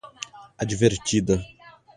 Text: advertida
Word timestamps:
advertida 0.65 1.35